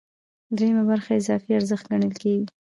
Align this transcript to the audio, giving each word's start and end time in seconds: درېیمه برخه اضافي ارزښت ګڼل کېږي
درېیمه 0.55 0.83
برخه 0.91 1.11
اضافي 1.21 1.49
ارزښت 1.59 1.85
ګڼل 1.91 2.13
کېږي 2.21 2.47